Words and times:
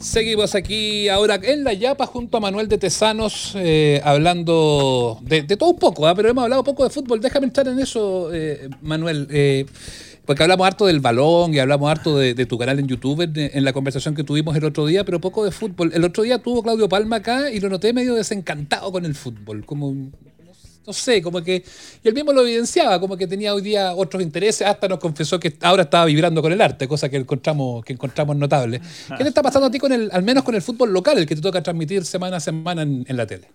Seguimos 0.00 0.54
aquí 0.54 1.08
ahora 1.08 1.40
en 1.42 1.64
La 1.64 1.72
Yapa 1.72 2.06
junto 2.06 2.36
a 2.36 2.40
Manuel 2.40 2.68
de 2.68 2.78
Tesanos, 2.78 3.52
eh, 3.56 4.00
hablando 4.04 5.18
de, 5.22 5.42
todo 5.56 5.70
un 5.70 5.78
poco, 5.78 6.06
¿ah? 6.06 6.14
pero 6.14 6.28
hemos 6.28 6.44
hablado 6.44 6.62
poco 6.62 6.84
de 6.84 6.90
fútbol. 6.90 7.20
Déjame 7.20 7.46
entrar 7.46 7.66
en 7.68 7.78
eso, 7.78 8.32
eh, 8.32 8.68
Manuel. 8.80 9.26
Eh, 9.30 9.66
porque 10.24 10.42
hablamos 10.42 10.66
harto 10.66 10.86
del 10.86 11.00
balón 11.00 11.54
y 11.54 11.58
hablamos 11.58 11.90
harto 11.90 12.18
de, 12.18 12.34
tu 12.46 12.58
canal 12.58 12.78
en 12.78 12.86
YouTube 12.86 13.30
en, 13.34 13.64
la 13.64 13.72
conversación 13.72 14.14
que 14.14 14.24
tuvimos 14.24 14.54
el 14.56 14.64
otro 14.64 14.84
día, 14.84 15.02
pero 15.02 15.20
poco 15.20 15.42
de 15.44 15.50
fútbol. 15.50 15.90
El 15.94 16.04
otro 16.04 16.22
día 16.22 16.38
tuvo 16.38 16.62
Claudio 16.62 16.86
Palma 16.86 17.16
acá 17.16 17.50
y 17.50 17.60
lo 17.60 17.70
noté 17.70 17.94
medio 17.94 18.14
desencantado 18.14 18.92
con 18.92 19.06
el 19.06 19.14
fútbol, 19.14 19.64
como 19.64 20.10
no 20.88 20.94
sé, 20.94 21.20
como 21.20 21.42
que. 21.42 21.62
Y 22.02 22.08
él 22.08 22.14
mismo 22.14 22.32
lo 22.32 22.40
evidenciaba, 22.40 22.98
como 22.98 23.14
que 23.16 23.26
tenía 23.26 23.54
hoy 23.54 23.60
día 23.60 23.94
otros 23.94 24.22
intereses, 24.22 24.66
hasta 24.66 24.88
nos 24.88 24.98
confesó 24.98 25.38
que 25.38 25.54
ahora 25.60 25.82
estaba 25.82 26.06
vibrando 26.06 26.40
con 26.40 26.50
el 26.50 26.60
arte, 26.62 26.88
cosa 26.88 27.10
que 27.10 27.18
encontramos, 27.18 27.84
que 27.84 27.92
encontramos 27.92 28.34
notable. 28.36 28.80
¿Qué 29.16 29.22
le 29.22 29.28
está 29.28 29.42
pasando 29.42 29.66
a 29.66 29.70
ti 29.70 29.78
con 29.78 29.92
el, 29.92 30.08
al 30.10 30.22
menos 30.22 30.42
con 30.44 30.54
el 30.54 30.62
fútbol 30.62 30.90
local, 30.90 31.18
el 31.18 31.26
que 31.26 31.36
te 31.36 31.42
toca 31.42 31.62
transmitir 31.62 32.06
semana 32.06 32.38
a 32.38 32.40
semana 32.40 32.82
en 32.82 33.16
la 33.16 33.26
tele? 33.26 33.48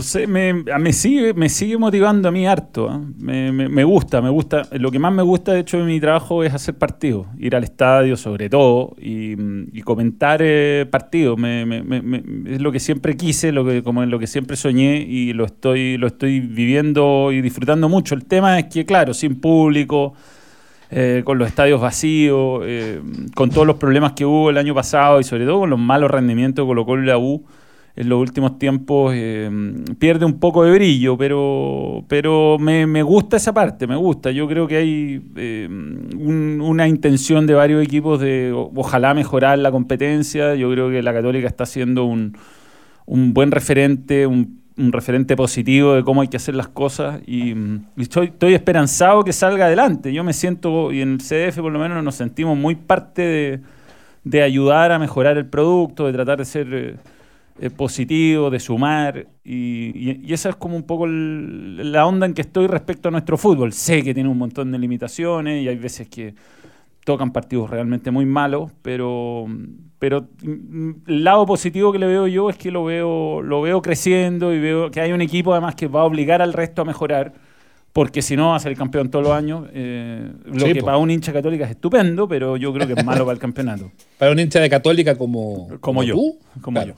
Sé, 0.00 0.26
me, 0.26 0.52
me, 0.52 0.92
sigue, 0.92 1.34
me 1.34 1.48
sigue 1.48 1.76
motivando 1.76 2.28
a 2.28 2.32
mí 2.32 2.46
harto. 2.46 2.88
¿eh? 2.88 2.98
Me, 3.18 3.68
me, 3.68 3.84
gusta, 3.84 4.22
me 4.22 4.30
gusta. 4.30 4.62
Lo 4.72 4.90
que 4.90 4.98
más 4.98 5.12
me 5.12 5.22
gusta, 5.22 5.52
de 5.52 5.60
hecho, 5.60 5.78
de 5.78 5.84
mi 5.84 5.98
trabajo 5.98 6.44
es 6.44 6.54
hacer 6.54 6.76
partidos, 6.76 7.26
ir 7.38 7.56
al 7.56 7.64
estadio 7.64 8.16
sobre 8.16 8.48
todo 8.48 8.94
y, 8.98 9.36
comentar 9.82 10.40
eh, 10.42 10.86
partidos. 10.90 11.38
es 11.42 12.60
lo 12.60 12.70
que 12.70 12.80
siempre 12.80 13.16
quise, 13.16 13.50
lo 13.50 13.64
que, 13.64 13.82
como 13.82 14.04
lo 14.04 14.18
que 14.18 14.26
siempre 14.26 14.56
soñé 14.56 14.98
y 14.98 15.32
lo 15.32 15.44
estoy, 15.44 15.96
lo 15.96 16.06
estoy 16.06 16.40
viviendo 16.40 17.32
y 17.32 17.40
disfrutando 17.40 17.88
mucho. 17.88 18.14
El 18.14 18.24
tema 18.24 18.58
es 18.58 18.66
que, 18.66 18.84
claro, 18.84 19.14
sin 19.14 19.40
público, 19.40 20.14
eh, 20.90 21.22
con 21.24 21.38
los 21.38 21.48
estadios 21.48 21.80
vacíos, 21.80 22.64
con 23.34 23.50
todos 23.50 23.66
los 23.66 23.76
problemas 23.76 24.12
que 24.12 24.24
hubo 24.24 24.50
el 24.50 24.58
año 24.58 24.74
pasado 24.74 25.18
y 25.20 25.24
sobre 25.24 25.44
todo 25.44 25.60
con 25.60 25.70
los 25.70 25.78
malos 25.78 26.10
rendimientos 26.10 26.64
que 26.64 26.68
colocó 26.68 26.96
la 26.96 27.18
U 27.18 27.44
en 27.98 28.08
los 28.08 28.20
últimos 28.20 28.60
tiempos 28.60 29.12
eh, 29.12 29.50
pierde 29.98 30.24
un 30.24 30.38
poco 30.38 30.62
de 30.62 30.70
brillo, 30.70 31.18
pero, 31.18 32.04
pero 32.06 32.56
me, 32.56 33.02
gusta 33.02 33.38
esa 33.38 33.52
parte, 33.52 33.88
me 33.88 33.96
gusta. 33.96 34.30
Yo 34.30 34.46
creo 34.46 34.68
que 34.68 34.76
hay 34.76 35.20
eh, 35.34 35.68
una 35.68 36.86
intención 36.86 37.44
de 37.48 37.54
varios 37.54 37.82
equipos 37.82 38.20
de 38.20 38.52
ojalá 38.54 39.14
mejorar 39.14 39.58
la 39.58 39.72
competencia. 39.72 40.54
Yo 40.54 40.70
creo 40.70 40.90
que 40.90 41.02
la 41.02 41.12
Católica 41.12 41.48
está 41.48 41.66
siendo 41.66 42.04
un, 42.04 42.36
buen 43.34 43.50
referente, 43.50 44.28
un, 44.28 44.60
referente 44.76 45.34
positivo 45.34 45.94
de 45.94 46.04
cómo 46.04 46.20
hay 46.20 46.28
que 46.28 46.36
hacer 46.36 46.54
las 46.54 46.68
cosas 46.68 47.20
y, 47.26 47.52
estoy, 47.96 48.30
esperanzado 48.54 49.24
que 49.24 49.32
salga 49.32 49.66
adelante. 49.66 50.12
Yo 50.12 50.22
me 50.22 50.34
siento, 50.34 50.92
y 50.92 51.00
en 51.00 51.14
el 51.14 51.18
CDF 51.18 51.58
por 51.58 51.72
lo 51.72 51.80
menos 51.80 52.04
nos 52.04 52.14
sentimos 52.14 52.56
muy 52.56 52.76
parte 52.76 53.60
de, 54.22 54.40
ayudar 54.40 54.92
a 54.92 55.00
mejorar 55.00 55.36
el 55.36 55.46
producto, 55.46 56.06
de 56.06 56.12
tratar 56.12 56.38
de 56.38 56.44
ser... 56.44 56.68
Eh, 56.70 56.96
eh, 57.60 57.70
positivo, 57.70 58.50
de 58.50 58.60
sumar, 58.60 59.26
y, 59.44 60.32
esa 60.32 60.50
es 60.50 60.56
como 60.56 60.76
un 60.76 60.84
poco 60.84 61.06
la 61.06 62.06
onda 62.06 62.26
en 62.26 62.34
que 62.34 62.42
estoy 62.42 62.66
respecto 62.66 63.08
a 63.08 63.10
nuestro 63.10 63.36
fútbol. 63.36 63.72
Sé 63.72 64.02
que 64.02 64.14
tiene 64.14 64.28
un 64.28 64.38
montón 64.38 64.70
de 64.70 64.78
limitaciones 64.78 65.62
y 65.64 65.68
hay 65.68 65.76
veces 65.76 66.08
que 66.08 66.34
tocan 67.04 67.32
partidos 67.32 67.70
realmente 67.70 68.10
muy 68.10 68.26
malos, 68.26 68.70
pero, 68.82 69.46
pero 69.98 70.28
el 70.42 71.24
lado 71.24 71.46
positivo 71.46 71.90
que 71.90 71.98
le 71.98 72.06
veo 72.06 72.26
yo 72.26 72.50
es 72.50 72.56
que 72.56 72.70
lo 72.70 72.84
veo, 72.84 73.40
lo 73.42 73.62
veo 73.62 73.80
creciendo 73.82 74.52
y 74.52 74.60
veo 74.60 74.90
que 74.90 75.00
hay 75.00 75.12
un 75.12 75.22
equipo 75.22 75.52
además 75.52 75.74
que 75.74 75.88
va 75.88 76.02
a 76.02 76.04
obligar 76.04 76.42
al 76.42 76.52
resto 76.52 76.82
a 76.82 76.84
mejorar 76.84 77.32
porque 77.92 78.22
si 78.22 78.36
no 78.36 78.50
va 78.50 78.56
a 78.56 78.60
ser 78.60 78.76
campeón 78.76 79.10
todos 79.10 79.24
los 79.24 79.34
años. 79.34 79.68
Eh, 79.72 80.30
lo 80.44 80.66
que 80.66 80.82
para 80.82 80.98
un 80.98 81.10
hincha 81.10 81.32
católica 81.32 81.64
es 81.64 81.72
estupendo, 81.72 82.28
pero 82.28 82.56
yo 82.56 82.72
creo 82.72 82.86
que 82.86 82.92
es 82.94 83.04
malo 83.04 83.24
para 83.24 83.34
el 83.34 83.40
campeonato. 83.40 83.90
Para 84.18 84.32
un 84.32 84.38
hincha 84.38 84.60
de 84.60 84.70
católica 84.70 85.16
como, 85.16 85.68
como, 85.80 86.02
yo. 86.02 86.16
Como 86.60 86.82
yo. 86.84 86.94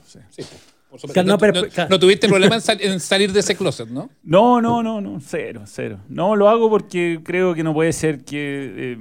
no, 1.89 1.99
tuviste 1.99 2.27
problema 2.27 2.57
en, 2.79 2.99
salir 2.99 3.31
de 3.31 3.39
ese 3.39 3.55
closet, 3.55 3.89
¿no? 3.89 4.09
No, 4.23 4.61
no, 4.61 4.83
no, 4.83 5.01
no, 5.01 5.19
cero, 5.21 5.61
cero. 5.65 5.99
No, 6.09 6.35
lo 6.35 6.49
hago 6.49 6.69
porque 6.69 7.21
creo 7.23 7.55
que 7.55 7.63
no 7.63 7.73
puede 7.73 7.93
ser 7.93 8.23
que 8.23 8.73
eh, 8.75 8.97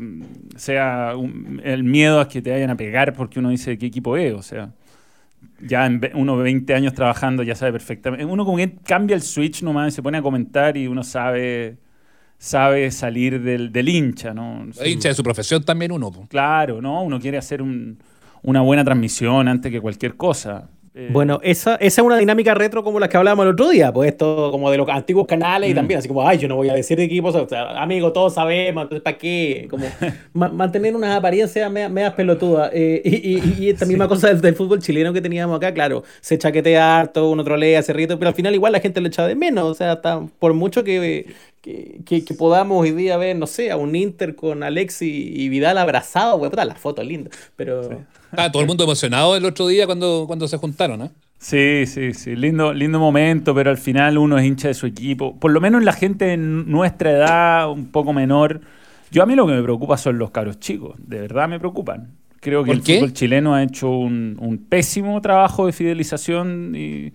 sea 0.57 1.15
el 1.65 1.85
miedo 1.85 2.21
a 2.21 2.29
que 2.29 2.41
te 2.41 2.51
vayan 2.51 2.71
a 2.71 2.77
pegar 2.77 3.13
porque 3.13 3.41
uno 3.41 3.51
dice 3.51 3.77
qué 3.77 3.87
equipo 3.87 4.17
es, 4.17 4.33
o 4.33 4.43
sea 4.43 4.71
ya 5.63 5.87
en 5.87 6.01
uno 6.15 6.37
20 6.37 6.75
años 6.75 6.95
trabajando 6.95 7.43
ya 7.43 7.55
sabe 7.55 7.73
perfectamente. 7.73 8.25
Uno 8.25 8.45
como 8.45 8.57
que 8.57 8.77
cambia 8.85 9.15
el 9.15 9.23
switch 9.23 9.63
nomás 9.63 9.93
y 9.93 9.97
se 9.97 10.03
pone 10.03 10.19
a 10.19 10.23
comentar 10.23 10.77
y 10.77 10.87
uno 10.87 11.03
sabe 11.03 11.77
sabe 12.41 12.91
salir 12.91 13.43
del, 13.43 13.71
del 13.71 13.89
hincha, 13.91 14.33
¿no? 14.33 14.67
El 14.81 14.87
hincha 14.87 15.09
de 15.09 15.15
su 15.15 15.23
profesión 15.23 15.63
también 15.63 15.93
uno. 15.93 16.11
Claro, 16.29 16.81
¿no? 16.81 17.03
Uno 17.03 17.21
quiere 17.21 17.37
hacer 17.37 17.63
una 17.63 18.61
buena 18.63 18.83
transmisión 18.83 19.47
antes 19.47 19.71
que 19.71 19.79
cualquier 19.81 20.17
cosa. 20.17 20.71
Eh, 20.93 21.09
bueno, 21.13 21.39
esa, 21.45 21.77
esa 21.77 22.01
es 22.01 22.05
una 22.05 22.17
dinámica 22.17 22.53
retro 22.53 22.83
como 22.83 22.99
la 22.99 23.09
que 23.09 23.17
hablábamos 23.17 23.45
el 23.45 23.53
otro 23.53 23.69
día, 23.69 23.93
pues 23.93 24.11
esto 24.11 24.51
como 24.51 24.73
de 24.73 24.79
los 24.79 24.89
antiguos 24.89 25.25
canales 25.27 25.71
y 25.71 25.73
mm. 25.73 25.77
también, 25.77 25.99
así 25.99 26.09
como, 26.09 26.27
ay, 26.27 26.39
yo 26.39 26.49
no 26.49 26.57
voy 26.57 26.69
a 26.69 26.75
decir 26.75 26.97
de 26.97 27.05
equipos, 27.05 27.33
o 27.37 27.47
sea, 27.47 27.81
amigo, 27.81 28.13
todos 28.13 28.35
sabemos, 28.35 28.83
entonces, 28.83 29.03
¿para 29.03 29.17
qué? 29.17 29.69
Como 29.71 29.87
mantener 30.33 30.97
unas 30.97 31.17
apariencias 31.17 31.71
medias 31.71 32.15
pelotudas. 32.15 32.71
Eh, 32.75 33.03
y, 33.05 33.65
y, 33.65 33.69
esta 33.69 33.87
misma 33.87 34.09
cosa 34.09 34.35
del, 34.35 34.55
fútbol 34.57 34.81
chileno 34.81 35.13
que 35.13 35.21
teníamos 35.21 35.59
acá, 35.59 35.73
claro, 35.73 36.03
se 36.21 36.39
chaquetea 36.39 36.99
harto, 36.99 37.31
uno 37.31 37.45
trolea, 37.45 37.83
se 37.83 37.93
ríe, 37.93 38.09
pero 38.09 38.27
al 38.27 38.35
final 38.35 38.55
igual 38.55 38.73
la 38.73 38.81
gente 38.81 39.01
le 39.01 39.09
echa 39.09 39.25
de 39.27 39.37
menos, 39.37 39.65
o 39.65 39.75
sea, 39.75 40.01
por 40.41 40.55
mucho 40.55 40.83
que, 40.83 41.33
que, 41.61 42.03
que, 42.05 42.35
podamos 42.35 42.81
hoy 42.81 42.93
día 42.93 43.17
ver, 43.17 43.37
no 43.37 43.47
sé, 43.47 43.71
a 43.71 43.77
un 43.77 43.95
Inter 43.95 44.35
con 44.35 44.63
Alexi 44.63 45.33
y 45.35 45.49
Vidal 45.49 45.79
abrazado, 45.79 46.39
güey, 46.39 46.51
puta, 46.51 46.65
la 46.65 46.75
foto 46.75 47.03
linda, 47.03 47.31
pero... 47.57 48.03
Ah, 48.33 48.51
todo 48.51 48.63
el 48.63 48.69
mundo 48.69 48.85
emocionado 48.85 49.37
el 49.37 49.45
otro 49.45 49.67
día 49.67 49.87
cuando, 49.87 50.25
cuando 50.27 50.49
se 50.49 50.57
juntaron, 50.57 51.03
¿eh? 51.03 51.11
Sí, 51.39 51.87
sí, 51.87 52.13
sí, 52.13 52.37
lindo, 52.37 52.73
lindo 52.73 52.99
momento, 52.99 53.55
pero 53.55 53.71
al 53.71 53.79
final 53.79 54.19
uno 54.19 54.39
es 54.39 54.45
hincha 54.45 54.69
de 54.69 54.75
su 54.75 54.87
equipo. 54.87 55.39
Por 55.39 55.53
lo 55.53 55.61
menos 55.61 55.83
la 55.83 55.95
gente 55.95 56.27
de 56.27 56.37
nuestra 56.37 57.13
edad, 57.13 57.71
un 57.71 57.87
poco 57.87 58.13
menor. 58.13 58.61
Yo 59.11 59.23
a 59.23 59.27
mí 59.27 59.35
lo 59.35 59.47
que 59.47 59.55
me 59.55 59.63
preocupa 59.63 59.97
son 59.97 60.19
los 60.19 60.31
caros 60.31 60.61
chicos, 60.61 60.97
de 60.99 61.21
verdad 61.21 61.49
me 61.49 61.59
preocupan. 61.59 62.13
Creo 62.41 62.63
que 62.63 62.73
el 62.73 62.83
fútbol 62.83 63.13
chileno 63.13 63.55
ha 63.55 63.63
hecho 63.63 63.91
un, 63.91 64.67
pésimo 64.69 65.21
trabajo 65.21 65.67
de 65.67 65.73
fidelización 65.73 66.75
y, 66.77 67.13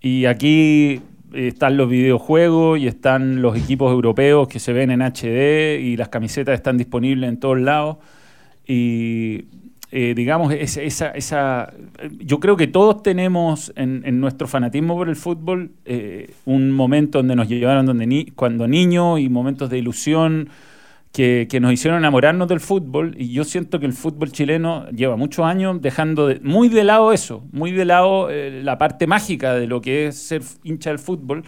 y 0.00 0.26
aquí 0.26 1.00
están 1.34 1.76
los 1.76 1.88
videojuegos 1.88 2.78
y 2.78 2.86
están 2.86 3.42
los 3.42 3.56
equipos 3.56 3.92
europeos 3.92 4.48
que 4.48 4.58
se 4.58 4.72
ven 4.72 4.90
en 4.90 5.02
HD 5.02 5.80
y 5.80 5.96
las 5.96 6.08
camisetas 6.08 6.54
están 6.54 6.78
disponibles 6.78 7.28
en 7.28 7.38
todos 7.38 7.60
lados. 7.60 7.98
Y 8.66 9.44
eh, 9.92 10.14
digamos, 10.14 10.52
esa, 10.52 11.10
esa, 11.10 11.72
yo 12.18 12.38
creo 12.38 12.56
que 12.56 12.68
todos 12.68 13.02
tenemos 13.02 13.72
en, 13.74 14.20
nuestro 14.20 14.46
fanatismo 14.46 14.96
por 14.96 15.08
el 15.08 15.16
fútbol 15.16 15.72
eh, 15.84 16.32
un 16.44 16.70
momento 16.70 17.18
donde 17.18 17.34
nos 17.34 17.48
llevaron 17.48 17.86
donde 17.86 18.06
ni, 18.06 18.26
cuando 18.26 18.68
niños 18.68 19.18
y 19.18 19.28
momentos 19.28 19.68
de 19.68 19.78
ilusión 19.78 20.48
que, 21.12 21.46
nos 21.60 21.72
hicieron 21.72 21.98
enamorarnos 21.98 22.48
del 22.48 22.60
fútbol 22.60 23.14
y 23.18 23.32
yo 23.32 23.44
siento 23.44 23.80
que 23.80 23.86
el 23.86 23.92
fútbol 23.92 24.30
chileno 24.32 24.88
lleva 24.90 25.16
muchos 25.16 25.44
años 25.44 25.80
dejando 25.80 26.32
muy 26.42 26.68
de 26.68 26.84
lado 26.84 27.12
eso, 27.12 27.44
muy 27.52 27.72
de 27.72 27.84
lado 27.84 28.30
eh, 28.30 28.62
la 28.62 28.78
parte 28.78 29.06
mágica 29.06 29.54
de 29.54 29.66
lo 29.66 29.80
que 29.80 30.08
es 30.08 30.16
ser 30.16 30.42
hincha 30.62 30.90
del 30.90 30.98
fútbol 30.98 31.44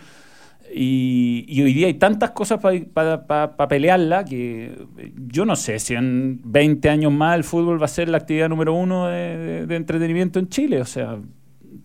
y, 0.74 1.62
hoy 1.62 1.74
día 1.74 1.86
hay 1.86 1.94
tantas 1.94 2.30
cosas 2.30 2.60
para 2.60 3.68
pelearla 3.68 4.24
que 4.24 4.86
yo 5.28 5.44
no 5.44 5.54
sé 5.54 5.78
si 5.78 5.94
en 5.94 6.40
20 6.44 6.88
años 6.88 7.12
más 7.12 7.36
el 7.36 7.44
fútbol 7.44 7.80
va 7.80 7.84
a 7.84 7.88
ser 7.88 8.08
la 8.08 8.18
actividad 8.18 8.48
número 8.48 8.72
uno 8.72 9.08
de, 9.08 9.66
entretenimiento 9.68 10.38
en 10.38 10.48
Chile. 10.48 10.80
O 10.80 10.86
sea, 10.86 11.18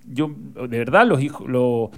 yo, 0.05 0.31
de 0.55 0.77
verdad, 0.77 1.05
los 1.05 1.21
hijos, 1.21 1.47
los, 1.49 1.89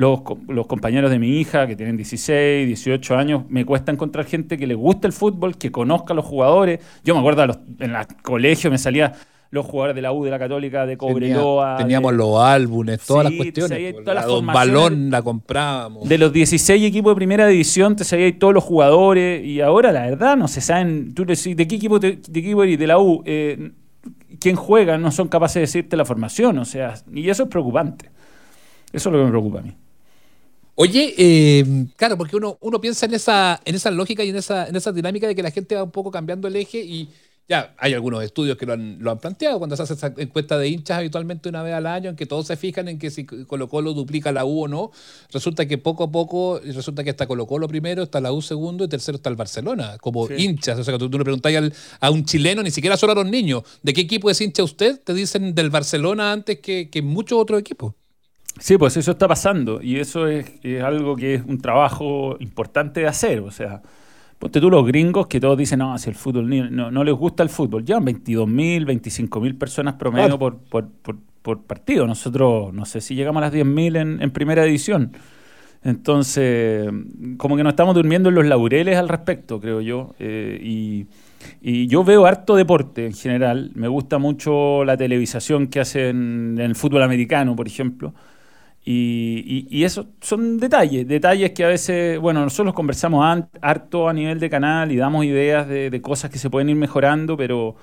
los, 0.00 0.66
compañeros 0.66 1.10
de 1.10 1.18
mi 1.18 1.38
hija 1.38 1.66
que 1.66 1.76
tienen 1.76 1.96
16, 1.96 2.66
18 2.66 3.16
años, 3.16 3.42
me 3.50 3.66
cuesta 3.66 3.92
encontrar 3.92 4.24
gente 4.24 4.56
que 4.56 4.66
le 4.66 4.74
guste 4.74 5.06
el 5.06 5.12
fútbol, 5.12 5.58
que 5.58 5.70
conozca 5.70 6.14
a 6.14 6.16
los 6.16 6.24
jugadores. 6.24 6.80
Yo 7.04 7.14
me 7.14 7.20
acuerdo 7.20 7.60
en 7.78 7.94
el 7.94 8.06
colegio 8.22 8.70
me 8.70 8.78
salía 8.78 9.12
los 9.50 9.66
jugadores 9.66 9.96
de 9.96 10.02
la 10.02 10.12
U, 10.12 10.24
de 10.24 10.30
la 10.30 10.38
Católica, 10.38 10.86
de 10.86 10.96
Cobreloa. 10.96 11.76
teníamos 11.76 12.14
los 12.14 12.40
álbumes, 12.40 13.00
todas 13.04 13.24
las 13.24 13.34
cuestiones. 13.34 13.94
Pues, 13.94 14.06
la 14.06 14.24
balón 14.40 15.10
la 15.10 15.20
comprábamos. 15.20 16.08
De 16.08 16.16
los 16.16 16.32
16 16.32 16.82
equipos 16.82 17.12
de 17.12 17.16
primera 17.16 17.46
división 17.46 17.94
te 17.94 18.04
sabías 18.04 18.38
todos 18.38 18.54
los 18.54 18.64
jugadores 18.64 19.44
y 19.44 19.60
ahora 19.60 19.92
la 19.92 20.02
verdad 20.02 20.36
no 20.36 20.48
se 20.48 20.62
saben, 20.62 21.12
tú 21.12 21.26
decís, 21.26 21.54
¿de 21.54 21.68
qué 21.68 21.74
equipo, 21.76 21.98
de, 21.98 22.20
de 22.26 22.40
equipo 22.40 22.62
eres? 22.62 22.78
De 22.78 22.86
la 22.86 22.98
U. 22.98 23.22
Eh, 23.26 23.72
¿Quién 24.38 24.56
juega? 24.56 24.96
No 24.96 25.10
son 25.10 25.28
capaces 25.28 25.56
de 25.56 25.60
decirte 25.62 25.94
la 25.96 26.06
formación, 26.06 26.58
o 26.58 26.64
sea, 26.64 26.94
y 27.12 27.28
eso 27.28 27.42
es 27.42 27.48
preocupante. 27.50 28.10
Eso 28.92 29.08
es 29.08 29.12
lo 29.12 29.18
que 29.18 29.24
me 29.24 29.30
preocupa 29.30 29.58
a 29.60 29.62
mí. 29.62 29.76
Oye, 30.82 31.14
eh, 31.18 31.62
claro, 31.94 32.16
porque 32.16 32.36
uno, 32.36 32.56
uno 32.62 32.80
piensa 32.80 33.04
en 33.04 33.12
esa, 33.12 33.60
en 33.66 33.74
esa 33.74 33.90
lógica 33.90 34.24
y 34.24 34.30
en 34.30 34.36
esa, 34.36 34.66
en 34.66 34.74
esa 34.74 34.92
dinámica 34.92 35.26
de 35.26 35.34
que 35.34 35.42
la 35.42 35.50
gente 35.50 35.74
va 35.74 35.82
un 35.82 35.90
poco 35.90 36.10
cambiando 36.10 36.48
el 36.48 36.56
eje 36.56 36.78
y 36.80 37.10
Ya, 37.46 37.74
hay 37.76 37.92
algunos 37.92 38.24
estudios 38.24 38.56
que 38.56 38.64
lo 38.64 38.72
han, 38.72 38.96
lo 38.98 39.10
han 39.10 39.18
planteado 39.18 39.58
cuando 39.58 39.76
se 39.76 39.82
hace 39.82 39.92
esa 39.92 40.14
encuesta 40.16 40.56
de 40.56 40.68
hinchas 40.68 40.96
habitualmente 40.96 41.50
una 41.50 41.62
vez 41.62 41.74
al 41.74 41.86
año, 41.86 42.08
en 42.08 42.16
que 42.16 42.24
todos 42.24 42.46
se 42.46 42.56
fijan 42.56 42.88
en 42.88 42.98
que 42.98 43.10
si 43.10 43.26
Colo 43.26 43.68
Colo 43.68 43.92
duplica 43.92 44.32
la 44.32 44.46
U 44.46 44.62
o 44.64 44.68
no. 44.68 44.90
Resulta 45.30 45.66
que 45.66 45.76
poco 45.76 46.04
a 46.04 46.10
poco, 46.10 46.60
resulta 46.64 47.04
que 47.04 47.10
está 47.10 47.26
Colo 47.26 47.46
Colo 47.46 47.68
primero, 47.68 48.02
está 48.02 48.18
la 48.22 48.32
U 48.32 48.40
segundo 48.40 48.84
y 48.84 48.88
tercero 48.88 49.16
está 49.16 49.28
el 49.28 49.36
Barcelona, 49.36 49.98
como 49.98 50.28
hinchas. 50.30 50.78
O 50.78 50.84
sea, 50.84 50.94
cuando 50.94 51.10
tú 51.10 51.18
le 51.18 51.24
preguntas 51.24 51.52
a 52.00 52.10
un 52.10 52.24
chileno, 52.24 52.62
ni 52.62 52.70
siquiera 52.70 52.96
solo 52.96 53.12
a 53.12 53.16
los 53.16 53.26
niños, 53.26 53.64
¿de 53.82 53.92
qué 53.92 54.00
equipo 54.00 54.30
es 54.30 54.40
hincha 54.40 54.62
usted? 54.62 54.98
Te 54.98 55.12
dicen 55.12 55.54
del 55.54 55.68
Barcelona 55.68 56.32
antes 56.32 56.60
que, 56.60 56.88
que 56.88 57.02
muchos 57.02 57.38
otros 57.38 57.60
equipos. 57.60 57.99
Sí, 58.58 58.76
pues 58.76 58.96
eso 58.96 59.12
está 59.12 59.28
pasando 59.28 59.80
y 59.82 59.98
eso 59.98 60.26
es, 60.26 60.52
es 60.62 60.82
algo 60.82 61.16
que 61.16 61.34
es 61.34 61.42
un 61.46 61.58
trabajo 61.58 62.36
importante 62.40 63.00
de 63.00 63.06
hacer. 63.06 63.40
O 63.40 63.50
sea, 63.50 63.80
Ponte 64.40 64.58
tú 64.58 64.70
los 64.70 64.86
gringos 64.86 65.26
que 65.26 65.38
todos 65.38 65.58
dicen, 65.58 65.80
no, 65.80 65.98
si 65.98 66.08
el 66.08 66.16
fútbol 66.16 66.48
no, 66.74 66.90
no 66.90 67.04
les 67.04 67.14
gusta 67.14 67.42
el 67.42 67.50
fútbol. 67.50 67.84
Llevan 67.84 68.06
22.000, 68.06 68.86
25.000 68.86 69.58
personas 69.58 69.94
promedio 69.94 70.38
por, 70.38 70.56
por, 70.56 70.88
por, 71.42 71.62
partido. 71.64 72.06
Nosotros, 72.06 72.72
no 72.72 72.86
sé 72.86 73.02
si 73.02 73.14
llegamos 73.14 73.42
a 73.42 73.46
las 73.46 73.54
10.000 73.54 74.00
en, 74.00 74.22
en 74.22 74.30
primera 74.30 74.64
edición. 74.64 75.12
Entonces, 75.84 76.90
como 77.36 77.54
que 77.58 77.62
nos 77.62 77.72
estamos 77.74 77.94
durmiendo 77.94 78.30
en 78.30 78.36
los 78.36 78.46
laureles 78.46 78.96
al 78.96 79.10
respecto, 79.10 79.60
creo 79.60 79.82
yo. 79.82 80.14
Eh, 80.18 80.58
y, 80.62 81.06
y, 81.60 81.86
yo 81.86 82.02
veo 82.02 82.24
harto 82.24 82.56
deporte 82.56 83.04
en 83.04 83.12
general. 83.12 83.72
Me 83.74 83.88
gusta 83.88 84.16
mucho 84.16 84.86
la 84.86 84.96
televisación 84.96 85.66
que 85.66 85.80
hacen 85.80 86.54
en 86.56 86.60
el 86.60 86.76
fútbol 86.76 87.02
americano, 87.02 87.54
por 87.54 87.66
ejemplo. 87.66 88.14
Y, 88.82 89.66
y, 89.68 89.84
eso 89.84 90.06
son 90.22 90.58
detalles, 90.58 91.06
detalles 91.06 91.50
que 91.50 91.64
a 91.64 91.68
veces, 91.68 92.18
bueno, 92.18 92.40
nosotros 92.40 92.74
conversamos 92.74 93.44
harto 93.60 94.08
a 94.08 94.14
nivel 94.14 94.40
de 94.40 94.48
canal 94.48 94.90
y 94.90 94.96
damos 94.96 95.26
ideas 95.26 95.68
de, 95.68 96.00
cosas 96.00 96.30
que 96.30 96.38
se 96.38 96.48
pueden 96.48 96.70
ir 96.70 96.76
mejorando, 96.76 97.36
pero, 97.36 97.76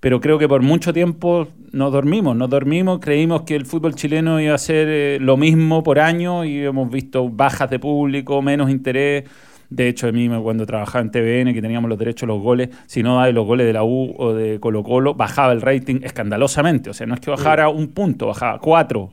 pero 0.00 0.20
creo 0.22 0.38
que 0.38 0.48
por 0.48 0.62
mucho 0.62 0.94
tiempo 0.94 1.48
nos 1.72 1.92
dormimos, 1.92 2.34
nos 2.34 2.48
dormimos, 2.48 3.00
creímos 3.00 3.42
que 3.42 3.56
el 3.56 3.66
fútbol 3.66 3.94
chileno 3.94 4.40
iba 4.40 4.54
a 4.54 4.58
ser 4.58 4.88
eh, 4.88 5.18
lo 5.20 5.36
mismo 5.36 5.82
por 5.82 5.98
año 6.00 6.46
y 6.46 6.64
hemos 6.64 6.90
visto 6.90 7.28
bajas 7.28 7.68
de 7.68 7.78
público, 7.78 8.40
menos 8.40 8.70
interés. 8.70 9.24
De 9.68 9.88
hecho, 9.88 10.08
a 10.08 10.12
mí 10.12 10.28
cuando 10.42 10.66
trabajaba 10.66 11.02
en 11.02 11.10
TVN, 11.10 11.54
que 11.54 11.62
teníamos 11.62 11.88
los 11.90 11.98
derechos 11.98 12.24
a 12.24 12.26
los 12.26 12.42
goles, 12.42 12.70
si 12.86 13.02
no 13.02 13.16
daba 13.16 13.30
los 13.32 13.46
goles 13.46 13.66
de 13.66 13.72
la 13.74 13.84
U 13.84 14.14
o 14.18 14.32
de 14.32 14.60
Colo 14.60 14.82
Colo, 14.82 15.14
bajaba 15.14 15.52
el 15.52 15.60
rating 15.60 16.00
escandalosamente. 16.02 16.90
O 16.90 16.94
sea, 16.94 17.06
no 17.06 17.14
es 17.14 17.20
que 17.20 17.30
bajara 17.30 17.68
un 17.68 17.88
punto, 17.88 18.26
bajaba 18.26 18.58
cuatro 18.58 19.12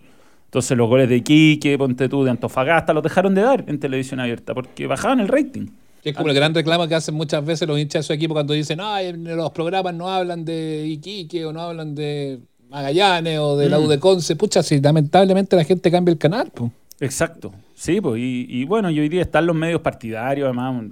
entonces 0.49 0.75
los 0.75 0.89
goles 0.89 1.07
de 1.07 1.17
Iquique, 1.17 1.77
Ponte 1.77 2.09
tú, 2.09 2.23
de 2.23 2.31
Antofagasta, 2.31 2.91
los 2.91 3.03
dejaron 3.03 3.35
de 3.35 3.43
dar 3.43 3.65
en 3.67 3.79
televisión 3.79 4.19
abierta 4.19 4.55
porque 4.55 4.87
bajaban 4.87 5.19
el 5.19 5.27
rating. 5.27 5.67
es 6.03 6.15
como 6.15 6.29
el 6.29 6.33
gran 6.33 6.55
reclamo 6.55 6.87
que 6.87 6.95
hacen 6.95 7.13
muchas 7.13 7.45
veces 7.45 7.67
los 7.67 7.77
hinchas 7.77 7.99
de 7.99 8.07
su 8.07 8.13
equipo 8.13 8.33
cuando 8.33 8.55
dicen, 8.55 8.79
ay, 8.81 9.13
los 9.13 9.51
programas 9.51 9.93
no 9.93 10.09
hablan 10.09 10.43
de 10.45 10.87
Iquique 10.87 11.45
o 11.45 11.53
no 11.53 11.61
hablan 11.61 11.93
de 11.93 12.39
Magallanes 12.67 13.37
o 13.37 13.57
de 13.57 13.69
la 13.69 13.77
mm. 13.77 13.83
U 13.83 13.87
de 13.89 13.99
Conce. 13.99 14.35
Pucha, 14.35 14.63
si 14.63 14.81
lamentablemente 14.81 15.55
la 15.55 15.63
gente 15.63 15.91
cambia 15.91 16.13
el 16.13 16.17
canal. 16.17 16.49
Pues. 16.51 16.71
Exacto, 16.99 17.53
sí, 17.75 18.01
pues, 18.01 18.19
y, 18.19 18.65
bueno, 18.65 18.89
yo 18.89 19.03
hoy 19.03 19.07
día 19.07 19.21
están 19.21 19.45
los 19.45 19.55
medios 19.55 19.81
partidarios, 19.81 20.47
además, 20.47 20.83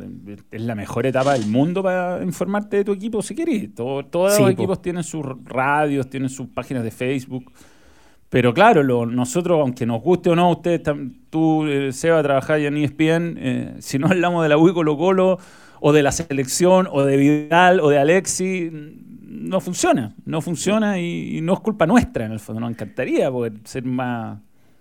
es 0.52 0.62
la 0.62 0.76
mejor 0.76 1.08
etapa 1.08 1.34
del 1.34 1.48
mundo 1.48 1.82
para 1.82 2.24
informarte 2.24 2.78
de 2.78 2.86
tu 2.86 2.92
equipo 2.92 3.24
si 3.24 3.34
querés. 3.34 3.74
todos 3.74 4.40
los 4.40 4.52
equipos 4.52 4.84
tienen 4.84 5.04
sus 5.04 5.26
radios, 5.46 6.08
tienen 6.12 6.30
sus 6.30 6.48
páginas 6.48 6.84
de 6.84 6.92
Facebook. 6.92 7.52
Pero 8.30 8.54
claro, 8.54 8.84
nosotros, 9.06 9.60
aunque 9.62 9.86
nos 9.86 10.02
guste 10.02 10.30
o 10.30 10.36
no, 10.36 10.52
ustedes, 10.52 10.82
tú, 11.30 11.66
eh, 11.66 11.94
Seba, 11.94 12.22
trabajás 12.22 12.60
en 12.60 12.78
ESPN, 12.78 13.38
eh, 13.38 13.76
si 13.80 13.98
no 13.98 14.08
hablamos 14.08 14.44
de 14.44 14.50
la 14.50 14.58
UI 14.58 14.74
Colo 14.74 14.98
Colo, 14.98 15.40
o 15.80 15.94
de 15.94 16.04
la 16.04 16.12
selección, 16.12 16.88
o 16.92 17.04
de 17.04 17.16
Vidal, 17.18 17.80
o 17.80 17.90
de 17.90 18.00
Alexi, 18.00 18.70
no 19.28 19.62
funciona. 19.62 20.14
No 20.26 20.42
funciona 20.42 21.00
y, 21.00 21.40
no 21.42 21.54
es 21.54 21.60
culpa 21.62 21.86
nuestra, 21.86 22.26
en 22.26 22.34
el 22.34 22.40
fondo. 22.40 22.60
Nos 22.60 22.72
encantaría 22.72 23.32
poder 23.32 23.54
ser 23.64 23.86
más 23.86 24.40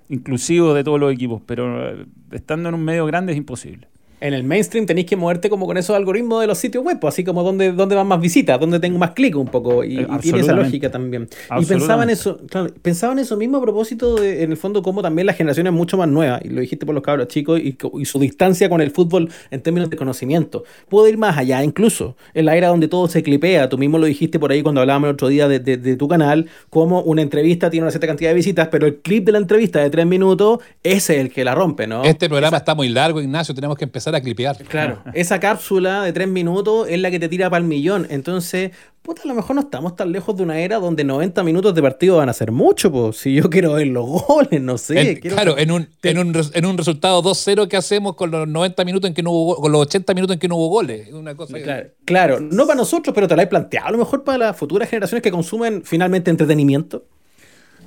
inclusivo 0.08 0.75
de 0.75 0.82
todos 0.82 0.99
los 0.99 1.12
equipos, 1.12 1.42
pero 1.46 2.00
eh, 2.00 2.06
estando 2.32 2.69
en 2.69 2.75
un 2.75 2.84
medio 2.84 3.06
grande 3.06 3.32
es 3.32 3.38
imposible 3.38 3.88
en 4.20 4.34
el 4.34 4.44
mainstream 4.44 4.86
tenéis 4.86 5.06
que 5.06 5.16
moverte 5.16 5.50
como 5.50 5.66
con 5.66 5.76
esos 5.76 5.94
algoritmos 5.94 6.40
de 6.40 6.46
los 6.46 6.58
sitios 6.58 6.82
web, 6.82 6.98
pues, 6.98 7.14
así 7.14 7.24
como 7.24 7.42
donde, 7.42 7.72
donde 7.72 7.94
van 7.94 8.06
más 8.06 8.20
visitas, 8.20 8.58
donde 8.58 8.80
tengo 8.80 8.98
más 8.98 9.10
clic 9.10 9.36
un 9.36 9.48
poco, 9.48 9.84
y, 9.84 10.06
tiene 10.20 10.40
esa 10.40 10.52
lógica 10.52 10.90
también. 10.90 11.28
Y 11.60 11.64
pensaba 11.64 12.02
en 12.02 12.10
eso, 12.10 12.38
claro, 12.48 12.72
pensaba 12.82 13.12
en 13.12 13.18
eso 13.20 13.36
mismo 13.36 13.58
a 13.58 13.62
propósito 13.62 14.16
de, 14.16 14.42
en 14.42 14.50
el 14.52 14.56
fondo, 14.56 14.82
como 14.82 15.02
también 15.02 15.26
la 15.26 15.34
generación 15.34 15.66
es 15.66 15.72
mucho 15.72 15.96
más 15.96 16.08
nueva, 16.08 16.40
y 16.42 16.48
lo 16.48 16.60
dijiste 16.60 16.86
por 16.86 16.94
los 16.94 17.02
cabros 17.02 17.28
chicos, 17.28 17.60
y, 17.60 17.76
su 18.04 18.18
distancia 18.18 18.68
con 18.68 18.80
el 18.80 18.90
fútbol 18.90 19.30
en 19.50 19.60
términos 19.60 19.90
de 19.90 19.96
conocimiento. 19.96 20.64
Puedo 20.88 21.08
ir 21.08 21.18
más 21.18 21.36
allá, 21.36 21.62
incluso, 21.62 22.16
en 22.34 22.46
la 22.46 22.56
era 22.56 22.68
donde 22.68 22.88
todo 22.88 23.08
se 23.08 23.22
clipea, 23.22 23.68
tú 23.68 23.78
mismo 23.78 23.98
lo 23.98 24.06
dijiste 24.06 24.38
por 24.38 24.52
ahí 24.52 24.62
cuando 24.62 24.80
hablábamos 24.80 25.08
el 25.08 25.14
otro 25.14 25.28
día 25.28 25.48
de, 25.48 25.96
tu 25.96 26.08
canal, 26.08 26.48
como 26.70 27.02
una 27.02 27.22
entrevista 27.22 27.70
tiene 27.70 27.84
una 27.84 27.90
cierta 27.90 28.06
cantidad 28.06 28.30
de 28.30 28.34
visitas, 28.34 28.68
pero 28.70 28.86
el 28.86 28.96
clip 28.96 29.24
de 29.26 29.32
la 29.32 29.38
entrevista 29.38 29.80
de 29.80 29.90
tres 29.90 30.06
minutos, 30.06 30.60
ese 30.82 31.16
es 31.16 31.20
el 31.20 31.30
que 31.30 31.44
la 31.44 31.54
rompe, 31.54 31.86
¿no? 31.86 32.04
Este 32.04 32.28
programa 32.28 32.56
está 32.56 32.74
muy 32.74 32.88
largo, 32.88 33.20
Ignacio, 33.20 33.54
tenemos 33.54 33.76
que 33.76 33.84
empezar 33.84 34.06
a 34.14 34.20
clipear. 34.20 34.56
Claro, 34.69 35.03
esa 35.14 35.41
cápsula 35.41 36.03
de 36.03 36.12
tres 36.12 36.29
minutos 36.29 36.88
es 36.88 37.00
la 37.00 37.11
que 37.11 37.19
te 37.19 37.29
tira 37.29 37.50
para 37.50 37.62
el 37.62 37.69
millón. 37.69 38.06
Entonces, 38.11 38.73
puta, 39.03 39.23
a 39.25 39.26
lo 39.26 39.35
mejor 39.35 39.56
no 39.56 39.62
estamos 39.62 39.97
tan 39.97 40.12
lejos 40.12 40.37
de 40.37 40.43
una 40.43 40.58
era 40.58 40.79
donde 40.79 41.05
90 41.05 41.43
minutos 41.44 41.75
de 41.75 41.82
partido 41.82 42.17
van 42.17 42.29
a 42.29 42.32
ser 42.32 42.53
mucho, 42.53 42.91
pues. 42.91 43.17
Si 43.17 43.35
yo 43.35 43.49
quiero 43.50 43.75
ver 43.75 43.87
los 43.88 44.06
goles, 44.26 44.61
no 44.61 44.79
sé. 44.79 45.20
claro, 45.20 45.58
en 45.58 45.70
un, 45.70 45.88
en, 46.03 46.19
un, 46.19 46.35
en 46.53 46.67
un 46.67 46.79
resultado 46.79 47.23
2-0 47.23 47.69
que 47.69 47.76
hacemos 47.76 48.17
con 48.17 48.31
los 48.31 48.47
90 48.49 48.85
minutos 48.85 49.08
en 49.08 49.14
que 49.14 49.23
no 49.23 49.31
hubo, 49.31 49.56
con 49.56 49.73
los 49.73 49.82
80 49.82 50.14
minutos 50.14 50.35
en 50.35 50.41
que 50.41 50.49
no 50.49 50.56
hubo 50.56 50.69
goles. 50.69 51.12
Una 51.12 51.35
cosa 51.35 51.59
claro, 51.61 51.88
claro, 52.05 52.41
no 52.41 52.67
para 52.67 52.76
nosotros, 52.76 53.14
pero 53.14 53.29
te 53.29 53.37
la 53.37 53.43
he 53.43 53.47
planteado 53.47 53.88
a 53.88 53.91
lo 53.93 53.99
mejor 53.99 54.25
para 54.25 54.38
las 54.38 54.56
futuras 54.56 54.88
generaciones 54.88 55.23
que 55.23 55.31
consumen 55.31 55.82
finalmente 55.85 56.31
entretenimiento. 56.31 57.05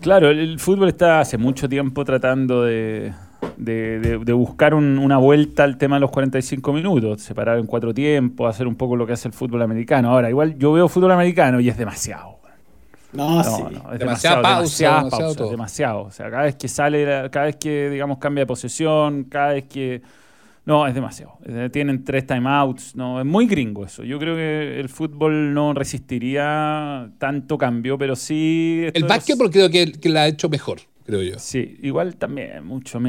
Claro, 0.01 0.29
el 0.29 0.59
fútbol 0.59 0.89
está 0.89 1.19
hace 1.19 1.37
mucho 1.37 1.67
tiempo 1.67 2.05
tratando 2.05 2.63
de 2.63 3.11
de, 3.57 4.33
buscar 4.33 4.73
una 4.73 5.17
vuelta 5.17 5.63
al 5.63 5.77
tema 5.77 5.97
de 5.97 6.01
los 6.01 6.11
45 6.11 6.73
minutos, 6.73 7.21
separar 7.21 7.59
en 7.59 7.65
cuatro 7.65 7.93
tiempos, 7.93 8.49
hacer 8.49 8.67
un 8.67 8.75
poco 8.75 8.95
lo 8.95 9.05
que 9.05 9.13
hace 9.13 9.27
el 9.27 9.33
fútbol 9.33 9.61
americano. 9.61 10.11
Ahora, 10.11 10.29
igual 10.29 10.57
yo 10.57 10.71
veo 10.73 10.87
fútbol 10.87 11.11
americano 11.11 11.59
y 11.59 11.69
es 11.69 11.77
demasiado. 11.77 12.39
No, 13.11 13.43
sí. 13.43 13.63
es 13.93 13.99
demasiado, 13.99 14.43
pausa, 14.43 15.03
demasiado, 15.03 15.49
demasiado, 15.49 16.01
O 16.03 16.11
sea, 16.11 16.29
cada 16.29 16.43
vez 16.43 16.55
que 16.55 16.67
sale, 16.67 17.29
cada 17.31 17.47
vez 17.47 17.55
que, 17.55 17.89
digamos, 17.89 18.19
cambia 18.19 18.43
de 18.43 18.47
posesión, 18.47 19.23
cada 19.25 19.53
vez 19.53 19.65
que... 19.65 20.01
No, 20.65 20.85
es 20.85 20.93
demasiado. 20.93 21.39
Tienen 21.71 22.03
tres 22.03 22.27
timeouts. 22.27 22.95
No, 22.95 23.19
es 23.19 23.25
muy 23.25 23.47
gringo 23.47 23.83
eso. 23.83 24.03
Yo 24.03 24.19
creo 24.19 24.35
que 24.35 24.79
el 24.79 24.87
fútbol 24.87 25.51
no 25.51 25.73
resistiría 25.73 27.09
tanto 27.17 27.57
cambio, 27.57 27.97
pero 27.97 28.15
sí... 28.15 28.85
El 28.93 29.05
básquetbol 29.05 29.49
creo 29.49 29.71
que, 29.71 29.91
que 29.93 30.09
la 30.09 30.23
ha 30.23 30.27
hecho 30.27 30.47
mejor 30.47 30.81
creo 31.09 31.23
yo. 31.23 31.39
Sí, 31.39 31.77
igual 31.81 32.15
también, 32.15 32.63
mucho. 32.63 32.99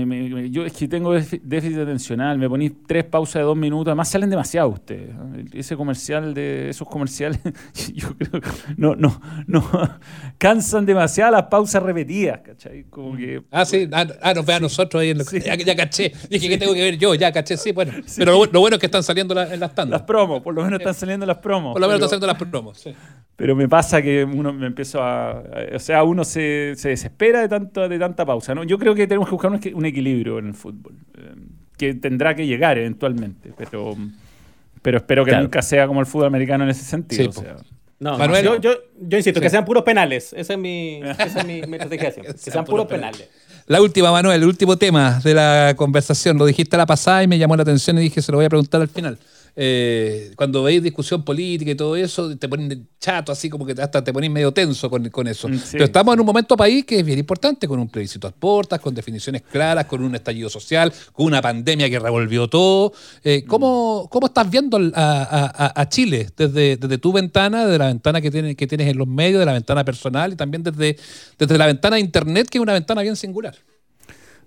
yo 0.51 0.65
es 0.65 0.73
que 0.73 0.89
tengo 0.89 1.13
déficit 1.13 1.79
atencional, 1.79 2.39
me 2.39 2.49
ponéis 2.49 2.73
tres 2.87 3.05
pausas 3.05 3.35
de 3.35 3.43
dos 3.43 3.57
minutos, 3.57 3.89
además 3.89 4.09
salen 4.09 4.31
demasiado 4.31 4.71
ustedes. 4.71 5.11
Ese 5.53 5.77
comercial 5.77 6.33
de 6.33 6.71
esos 6.71 6.89
comerciales, 6.89 7.41
yo 7.95 8.17
creo 8.17 8.41
que 8.41 8.49
no, 8.77 8.97
no, 8.97 9.21
no, 9.47 9.63
cansan 10.39 10.87
demasiado 10.87 11.33
las 11.33 11.45
pausas 11.45 11.83
repetidas, 11.83 12.41
¿cachai? 12.41 12.85
Como 12.85 13.17
que, 13.17 13.43
ah, 13.51 13.65
sí, 13.67 13.89
ah, 13.93 14.07
ah 14.23 14.35
nos 14.35 14.47
ve 14.47 14.55
a 14.55 14.61
nosotros 14.61 15.03
ahí 15.03 15.11
en 15.11 15.19
lo 15.19 15.25
ya, 15.25 15.55
ya, 15.55 15.77
caché. 15.77 16.13
Dije 16.31 16.49
que 16.49 16.57
tengo 16.57 16.73
que 16.73 16.83
ver 16.83 16.97
yo, 16.97 17.15
ya 17.15 17.31
caché, 17.33 17.57
sí, 17.57 17.73
bueno. 17.73 17.93
Pero 18.17 18.47
lo, 18.47 18.61
bueno 18.61 18.77
es 18.77 18.81
que 18.81 18.87
están 18.87 19.03
saliendo 19.03 19.39
en 19.39 19.61
las 19.61 19.75
tandas. 19.75 20.01
Las 20.01 20.07
promos, 20.07 20.41
por 20.41 20.55
lo 20.55 20.65
menos 20.65 20.81
están 20.81 20.95
saliendo 20.95 21.27
las 21.27 21.39
promos. 21.39 21.73
Por 21.73 21.81
lo 21.81 21.87
menos 21.87 21.99
están 21.99 22.09
saliendo 22.09 22.27
las 22.27 22.51
promos, 22.51 22.79
sí. 22.79 22.95
Pero 23.37 23.57
me 23.57 23.69
pasa 23.69 24.03
que 24.03 24.23
uno 24.23 24.53
me 24.53 24.67
empiezo 24.67 25.03
a. 25.03 25.43
O 25.75 25.79
sea, 25.79 26.05
uno 26.05 26.25
se, 26.25 26.75
se 26.77 26.91
desespera 26.91 27.41
de, 27.41 27.49
tanto, 27.49 27.89
de 27.91 27.99
tanta 27.99 28.25
pausa. 28.25 28.55
¿no? 28.55 28.65
Yo 28.65 28.79
creo 28.79 28.95
que 28.95 29.07
tenemos 29.07 29.29
que 29.29 29.33
buscar 29.33 29.51
un, 29.51 29.87
equilibrio 29.87 30.39
en 30.39 30.49
el 30.49 30.55
fútbol, 30.55 30.95
eh, 31.17 31.35
que 31.77 31.95
tendrá 31.95 32.35
que 32.35 32.47
llegar 32.47 32.79
eventualmente, 32.79 33.53
pero, 33.57 33.97
pero 34.83 34.99
espero 34.99 35.25
que 35.25 35.37
nunca 35.37 35.63
sea 35.63 35.87
como 35.87 36.01
el 36.01 36.07
fútbol 36.07 36.27
americano 36.27 36.65
en 36.65 36.71
ese 36.71 36.85
sentido. 36.85 37.31
no, 37.99 38.19
Manuel, 38.19 38.45
yo, 38.45 38.61
yo, 38.61 38.73
yo, 39.01 39.19
insisto, 39.19 39.41
que 39.41 39.51
sean 39.51 39.65
puros 39.65 39.83
penales. 39.83 40.33
Esa 40.33 40.55
es 40.55 40.59
mi, 40.59 41.01
esa 41.03 41.41
es 41.41 41.47
mi, 41.47 41.61
estrategia. 41.61 42.13
que 42.13 42.33
sean 42.37 42.65
puros 42.65 42.87
penales. 42.87 43.29
La 43.71 43.81
última, 43.81 44.11
Manuel, 44.11 44.43
el 44.43 44.49
último 44.49 44.77
tema 44.77 45.21
de 45.23 45.33
la 45.33 45.75
conversación. 45.77 46.37
Lo 46.37 46.45
dijiste 46.45 46.75
a 46.75 46.79
la 46.79 46.87
pasada 46.87 47.23
y 47.23 47.29
me 47.29 47.39
llamó 47.39 47.55
la 47.55 47.63
atención 47.63 47.97
y 47.99 48.01
dije, 48.01 48.21
se 48.21 48.33
lo 48.33 48.39
voy 48.39 48.47
a 48.47 48.49
preguntar 48.49 48.81
al 48.81 48.89
final. 48.89 49.17
Eh, 49.55 50.33
cuando 50.37 50.63
veis 50.63 50.83
discusión 50.83 51.23
política 51.23 51.71
y 51.71 51.75
todo 51.75 51.95
eso, 51.95 52.37
te 52.37 52.49
ponen 52.49 52.89
chato, 52.99 53.33
así 53.33 53.49
como 53.49 53.67
que 53.67 53.73
hasta 53.81 54.03
te 54.03 54.13
pones 54.13 54.31
medio 54.31 54.53
tenso 54.53 54.91
con, 54.91 55.07
eso. 55.27 55.49
Mm, 55.49 55.59
Pero 55.73 55.85
estamos 55.85 56.15
en 56.15 56.21
un 56.21 56.27
momento 56.27 56.57
país 56.57 56.85
que 56.85 57.01
es 57.01 57.05
bien 57.05 57.19
importante, 57.19 57.69
con 57.69 57.79
un 57.79 57.89
plebiscito 57.89 58.27
a 58.27 58.31
puertas, 58.31 58.81
con 58.81 58.95
definiciones 58.95 59.43
claras, 59.43 59.87
con 59.87 60.03
un 60.03 60.15
estallido 60.15 60.49
social, 60.49 60.93
con 61.13 61.27
una 61.27 61.41
pandemia 61.41 61.89
que 61.89 61.99
revolvió 61.99 62.49
todo. 62.49 62.93
Eh, 63.23 63.45
¿cómo, 63.47 64.09
¿cómo, 64.11 64.27
estás 64.27 64.51
viendo 64.51 64.79
a, 64.95 65.87
Chile 65.89 66.29
desde, 66.37 66.77
desde, 66.77 66.99
tu 66.99 67.13
ventana, 67.13 67.67
desde 67.67 67.79
la 67.79 67.87
ventana 67.87 68.21
que 68.21 68.31
tienes, 68.31 68.57
que 68.57 68.67
tienes 68.67 68.89
en 68.89 68.99
los 68.99 69.07
medios, 69.07 69.41
de 69.41 69.47
la 69.47 69.53
ventana 69.53 69.85
personal 69.85 70.33
y 70.33 70.37
también 70.37 70.63
desde, 70.63 70.97
desde 71.39 71.59
la 71.59 71.67
ventana 71.67 71.97
de 71.97 72.01
Internet, 72.01 72.49
que 72.49 72.59
es 72.59 72.63
una 72.63 72.73
ventana 72.73 73.03
bien 73.03 73.17
singular? 73.17 73.55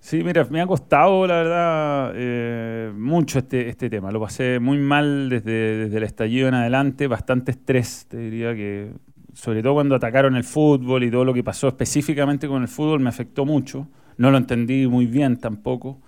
Sí, 0.04 0.22
mira, 0.22 0.46
me 0.50 0.60
ha 0.60 0.68
costado, 0.68 1.26
la 1.26 1.36
verdad, 1.36 2.12
eh, 2.14 2.92
mucho 2.94 3.40
este, 3.40 3.70
este 3.70 3.90
tema. 3.90 4.12
Lo 4.12 4.20
pasé 4.20 4.60
muy 4.60 4.78
mal 4.78 5.30
desde, 5.30 5.78
desde 5.78 5.96
el 5.96 6.04
estallido 6.04 6.50
en 6.50 6.56
adelante, 6.56 7.08
bastante 7.08 7.52
estrés, 7.52 8.06
te 8.10 8.18
diría 8.18 8.54
que, 8.54 8.92
sobre 9.34 9.64
todo 9.64 9.76
cuando 9.76 9.96
atacaron 9.96 10.36
el 10.36 10.44
fútbol 10.44 11.06
y 11.06 11.10
todo 11.10 11.24
lo 11.24 11.34
que 11.34 11.42
pasó 11.42 11.70
específicamente 11.70 12.50
con 12.50 12.64
el 12.64 12.68
fútbol, 12.68 13.00
me 13.00 13.08
afectó 13.08 13.46
mucho. 13.46 13.88
No 14.18 14.30
lo 14.30 14.38
entendí 14.38 14.88
muy 14.88 15.06
bien 15.06 15.38
tampoco. 15.38 16.02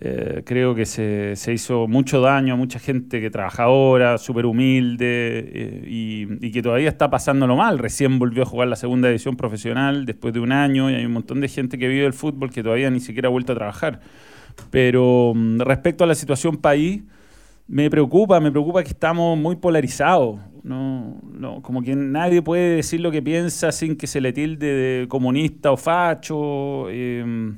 Eh, 0.00 0.42
creo 0.46 0.76
que 0.76 0.86
se, 0.86 1.34
se, 1.34 1.52
hizo 1.52 1.88
mucho 1.88 2.20
daño 2.20 2.54
a 2.54 2.56
mucha 2.56 2.78
gente 2.78 3.20
que 3.20 3.30
trabaja 3.30 3.64
ahora, 3.64 4.16
súper 4.18 4.46
humilde 4.46 5.04
eh, 5.52 5.84
y, 5.88 6.52
que 6.52 6.62
todavía 6.62 6.88
está 6.88 7.10
pasándolo 7.10 7.56
mal. 7.56 7.78
Recién 7.78 8.20
volvió 8.20 8.44
a 8.44 8.46
jugar 8.46 8.68
la 8.68 8.76
segunda 8.76 9.08
división 9.08 9.36
profesional 9.36 10.06
después 10.06 10.32
de 10.32 10.40
un 10.40 10.52
año 10.52 10.88
y 10.88 10.94
hay 10.94 11.04
un 11.04 11.12
montón 11.12 11.40
de 11.40 11.48
gente 11.48 11.78
que 11.78 11.88
vive 11.88 12.06
el 12.06 12.12
fútbol 12.12 12.50
que 12.50 12.62
todavía 12.62 12.90
ni 12.90 13.00
siquiera 13.00 13.26
ha 13.26 13.30
vuelto 13.30 13.52
a 13.52 13.56
trabajar. 13.56 14.00
Pero 14.70 15.32
mm, 15.34 15.60
respecto 15.60 16.04
a 16.04 16.06
la 16.06 16.14
situación 16.14 16.58
país, 16.58 17.02
me 17.66 17.90
preocupa, 17.90 18.38
me 18.38 18.52
preocupa 18.52 18.84
que 18.84 18.90
estamos 18.90 19.36
muy 19.36 19.56
polarizados. 19.56 20.38
No, 20.62 21.20
no, 21.24 21.60
como 21.62 21.82
que 21.82 21.96
nadie 21.96 22.42
puede 22.42 22.76
decir 22.76 23.00
lo 23.00 23.10
que 23.10 23.22
piensa 23.22 23.72
sin 23.72 23.96
que 23.96 24.06
se 24.06 24.20
le 24.20 24.32
tilde 24.32 24.66
de 24.66 25.08
comunista 25.08 25.72
o 25.72 25.76
facho. 25.76 26.88
Eh, 26.88 27.52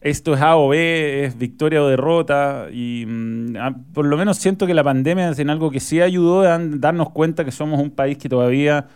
esto 0.00 0.34
es 0.34 0.40
A 0.40 0.56
o 0.56 0.68
B, 0.68 1.24
es 1.24 1.36
victoria 1.36 1.82
o 1.82 1.88
derrota. 1.88 2.68
Y 2.72 3.04
mm, 3.06 3.92
por 3.92 4.06
lo 4.06 4.16
menos 4.16 4.38
siento 4.38 4.66
que 4.66 4.74
la 4.74 4.84
pandemia 4.84 5.30
es 5.30 5.38
en 5.38 5.50
algo 5.50 5.70
que 5.70 5.80
sí 5.80 6.00
ayudó 6.00 6.42
a 6.42 6.58
darnos 6.58 7.10
cuenta 7.10 7.44
que 7.44 7.52
somos 7.52 7.80
un 7.80 7.90
país 7.90 8.16
que 8.18 8.28
todavía 8.28 8.86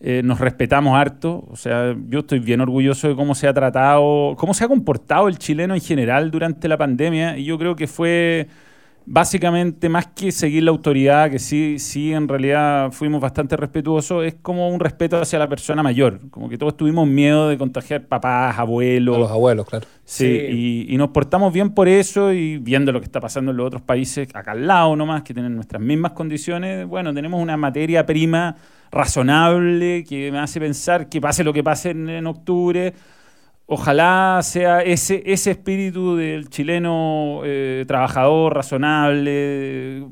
eh, 0.00 0.22
nos 0.24 0.40
respetamos 0.40 0.96
harto. 0.98 1.46
O 1.50 1.56
sea, 1.56 1.94
yo 2.08 2.20
estoy 2.20 2.40
bien 2.40 2.60
orgulloso 2.60 3.08
de 3.08 3.16
cómo 3.16 3.34
se 3.34 3.46
ha 3.46 3.54
tratado, 3.54 4.34
cómo 4.36 4.54
se 4.54 4.64
ha 4.64 4.68
comportado 4.68 5.28
el 5.28 5.38
chileno 5.38 5.74
en 5.74 5.80
general 5.80 6.30
durante 6.30 6.68
la 6.68 6.76
pandemia. 6.78 7.38
Y 7.38 7.44
yo 7.44 7.58
creo 7.58 7.76
que 7.76 7.86
fue 7.86 8.48
básicamente, 9.12 9.88
más 9.88 10.06
que 10.06 10.30
seguir 10.30 10.62
la 10.62 10.70
autoridad, 10.70 11.32
que 11.32 11.40
sí, 11.40 11.80
sí, 11.80 12.12
en 12.12 12.28
realidad 12.28 12.92
fuimos 12.92 13.20
bastante 13.20 13.56
respetuosos, 13.56 14.24
es 14.24 14.36
como 14.40 14.68
un 14.68 14.78
respeto 14.78 15.20
hacia 15.20 15.36
la 15.36 15.48
persona 15.48 15.82
mayor. 15.82 16.20
Como 16.30 16.48
que 16.48 16.56
todos 16.56 16.76
tuvimos 16.76 17.08
miedo 17.08 17.48
de 17.48 17.58
contagiar 17.58 18.06
papás, 18.06 18.56
abuelos. 18.56 19.16
A 19.16 19.18
los 19.18 19.30
abuelos, 19.32 19.66
claro. 19.66 19.84
Sí, 20.04 20.26
sí. 20.26 20.86
Y, 20.88 20.94
y, 20.94 20.96
nos 20.96 21.08
portamos 21.08 21.52
bien 21.52 21.70
por 21.70 21.88
eso 21.88 22.32
y 22.32 22.58
viendo 22.58 22.92
lo 22.92 23.00
que 23.00 23.06
está 23.06 23.20
pasando 23.20 23.50
en 23.50 23.56
los 23.56 23.66
otros 23.66 23.82
países, 23.82 24.28
acá 24.32 24.52
al 24.52 24.68
lado 24.68 24.94
nomás, 24.94 25.24
que 25.24 25.34
tienen 25.34 25.56
nuestras 25.56 25.82
mismas 25.82 26.12
condiciones, 26.12 26.86
bueno, 26.86 27.12
tenemos 27.12 27.42
una 27.42 27.56
materia 27.56 28.06
prima 28.06 28.54
razonable 28.92 30.04
que 30.04 30.30
me 30.30 30.38
hace 30.38 30.60
pensar 30.60 31.08
que 31.08 31.20
pase 31.20 31.42
lo 31.42 31.52
que 31.52 31.64
pase 31.64 31.90
en, 31.90 32.08
en 32.08 32.28
octubre 32.28 32.94
ojalá 33.72 34.40
sea 34.42 34.80
ese, 34.82 35.22
ese 35.24 35.52
espíritu 35.52 36.16
del 36.16 36.48
chileno 36.48 37.42
eh, 37.44 37.84
trabajador, 37.86 38.52
razonable, 38.52 40.04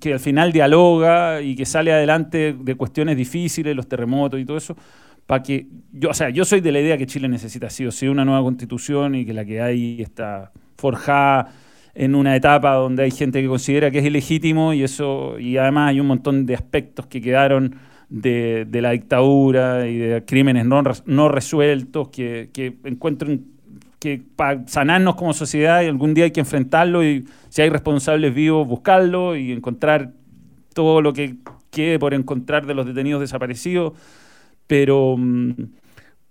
que 0.00 0.14
al 0.14 0.18
final 0.18 0.50
dialoga 0.50 1.42
y 1.42 1.54
que 1.54 1.66
sale 1.66 1.92
adelante 1.92 2.56
de 2.58 2.74
cuestiones 2.74 3.18
difíciles, 3.18 3.76
los 3.76 3.86
terremotos 3.86 4.40
y 4.40 4.46
todo 4.46 4.56
eso, 4.56 4.78
para 5.26 5.42
que 5.42 5.66
yo, 5.92 6.08
o 6.08 6.14
sea, 6.14 6.30
yo 6.30 6.46
soy 6.46 6.62
de 6.62 6.72
la 6.72 6.80
idea 6.80 6.96
que 6.96 7.06
Chile 7.06 7.28
necesita 7.28 7.68
sí 7.68 7.84
o 7.84 7.92
sí 7.92 8.08
una 8.08 8.24
nueva 8.24 8.42
constitución 8.42 9.14
y 9.14 9.26
que 9.26 9.34
la 9.34 9.44
que 9.44 9.60
hay 9.60 10.00
está 10.00 10.50
forjada 10.78 11.52
en 11.94 12.14
una 12.14 12.34
etapa 12.34 12.72
donde 12.76 13.02
hay 13.02 13.10
gente 13.10 13.42
que 13.42 13.48
considera 13.48 13.90
que 13.90 13.98
es 13.98 14.06
ilegítimo 14.06 14.72
y 14.72 14.84
eso 14.84 15.38
y 15.38 15.58
además 15.58 15.90
hay 15.90 16.00
un 16.00 16.06
montón 16.06 16.46
de 16.46 16.54
aspectos 16.54 17.08
que 17.08 17.20
quedaron 17.20 17.76
de, 18.12 18.66
la 18.80 18.90
dictadura 18.90 19.88
y 19.88 19.96
de 19.96 20.24
crímenes 20.24 20.66
no, 20.66 20.82
no 21.06 21.28
resueltos 21.28 22.08
que, 22.08 22.50
que 22.52 22.76
encuentren 22.84 23.46
que 23.98 24.20
para 24.36 24.66
sanarnos 24.66 25.14
como 25.14 25.32
sociedad 25.32 25.82
y 25.82 25.86
algún 25.86 26.12
día 26.12 26.24
hay 26.24 26.30
que 26.32 26.40
enfrentarlo 26.40 27.04
y 27.04 27.24
si 27.48 27.62
hay 27.62 27.70
responsables 27.70 28.34
vivos 28.34 28.66
buscarlo 28.66 29.36
y 29.36 29.52
encontrar 29.52 30.12
todo 30.74 31.00
lo 31.00 31.12
que 31.12 31.36
quede 31.70 31.98
por 31.98 32.12
encontrar 32.12 32.66
de 32.66 32.74
los 32.74 32.84
detenidos 32.84 33.20
desaparecidos. 33.20 33.92
Pero 34.66 35.16